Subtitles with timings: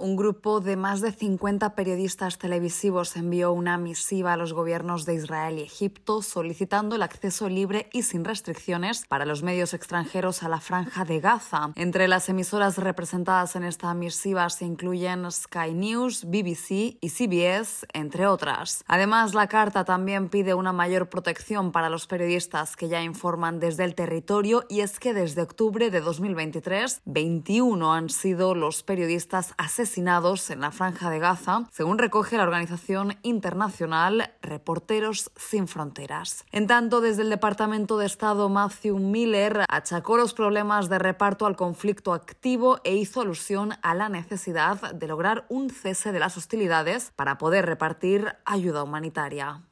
[0.00, 5.14] Un grupo de más de 50 periodistas televisivos envió una misiva a los gobiernos de
[5.14, 10.48] Israel y Egipto solicitando el acceso libre y sin restricciones para los medios extranjeros a
[10.48, 11.72] la franja de Gaza.
[11.74, 18.28] Entre las emisoras representadas en esta misiva se incluyen Sky News, BBC y CBS, entre
[18.28, 18.84] otras.
[18.86, 23.82] Además, la carta también pide una mayor protección para los periodistas que ya informan desde
[23.82, 29.87] el territorio y es que desde octubre de 2023, 21 han sido los periodistas asesinados
[29.88, 36.44] asesinados en la franja de Gaza, según recoge la organización internacional Reporteros Sin Fronteras.
[36.52, 41.56] En tanto, desde el Departamento de Estado, Matthew Miller achacó los problemas de reparto al
[41.56, 47.10] conflicto activo e hizo alusión a la necesidad de lograr un cese de las hostilidades
[47.16, 49.62] para poder repartir ayuda humanitaria.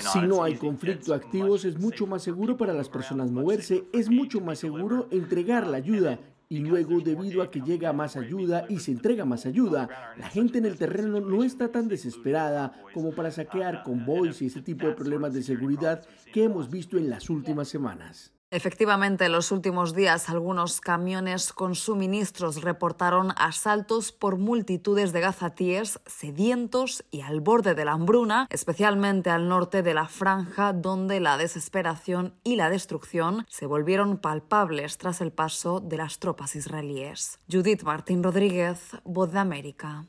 [0.00, 4.40] Si no hay conflicto activo, es mucho más seguro para las personas moverse, es mucho
[4.40, 6.18] más seguro entregar la ayuda
[6.54, 10.58] y luego debido a que llega más ayuda y se entrega más ayuda, la gente
[10.58, 14.92] en el terreno no está tan desesperada como para saquear convoys y ese tipo de
[14.92, 18.32] problemas de seguridad que hemos visto en las últimas semanas.
[18.54, 25.98] Efectivamente, en los últimos días algunos camiones con suministros reportaron asaltos por multitudes de gazatíes
[26.06, 31.36] sedientos y al borde de la hambruna, especialmente al norte de la franja donde la
[31.36, 37.40] desesperación y la destrucción se volvieron palpables tras el paso de las tropas israelíes.
[37.50, 40.06] Judith Martín Rodríguez, Voz de América.